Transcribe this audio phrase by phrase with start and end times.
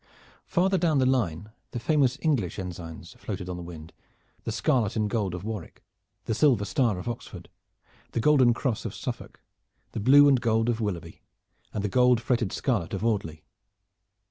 [0.47, 3.93] Farther down the line the famous English ensigns floated on the wind,
[4.45, 5.83] the scarlet and gold of Warwick,
[6.25, 7.49] the silver star of Oxford,
[8.13, 9.41] the golden cross of Suffolk,
[9.91, 11.21] the blue and gold of Willoughby,
[11.71, 13.43] and the gold fretted scarlet of Audley.